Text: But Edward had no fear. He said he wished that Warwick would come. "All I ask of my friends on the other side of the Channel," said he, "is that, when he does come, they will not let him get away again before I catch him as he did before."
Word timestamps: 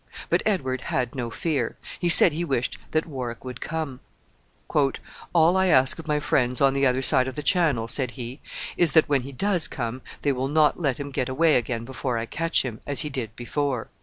But 0.31 0.41
Edward 0.47 0.81
had 0.81 1.13
no 1.13 1.29
fear. 1.29 1.77
He 1.99 2.09
said 2.09 2.33
he 2.33 2.43
wished 2.43 2.79
that 2.89 3.05
Warwick 3.05 3.45
would 3.45 3.61
come. 3.61 3.99
"All 5.31 5.55
I 5.55 5.67
ask 5.67 5.99
of 5.99 6.07
my 6.07 6.19
friends 6.19 6.59
on 6.59 6.73
the 6.73 6.87
other 6.87 7.03
side 7.03 7.27
of 7.27 7.35
the 7.35 7.43
Channel," 7.43 7.87
said 7.87 8.09
he, 8.17 8.39
"is 8.77 8.93
that, 8.93 9.07
when 9.07 9.21
he 9.21 9.31
does 9.31 9.67
come, 9.67 10.01
they 10.21 10.31
will 10.31 10.47
not 10.47 10.79
let 10.79 10.99
him 10.99 11.11
get 11.11 11.29
away 11.29 11.55
again 11.55 11.85
before 11.85 12.17
I 12.17 12.25
catch 12.25 12.63
him 12.65 12.79
as 12.87 13.01
he 13.01 13.11
did 13.11 13.35
before." 13.35 13.91